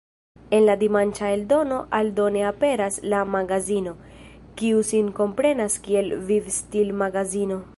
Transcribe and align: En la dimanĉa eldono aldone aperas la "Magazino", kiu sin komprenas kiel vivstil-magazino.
En 0.59 0.63
la 0.67 0.75
dimanĉa 0.83 1.27
eldono 1.33 1.77
aldone 1.97 2.41
aperas 2.51 2.97
la 3.13 3.19
"Magazino", 3.35 3.93
kiu 4.63 4.81
sin 4.93 5.13
komprenas 5.21 5.77
kiel 5.89 6.11
vivstil-magazino. 6.31 7.61